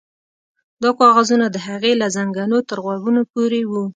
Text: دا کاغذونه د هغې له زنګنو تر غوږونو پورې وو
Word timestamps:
دا 0.81 0.89
کاغذونه 0.99 1.45
د 1.51 1.57
هغې 1.67 1.93
له 2.01 2.07
زنګنو 2.15 2.57
تر 2.69 2.77
غوږونو 2.83 3.21
پورې 3.31 3.61
وو 3.71 3.83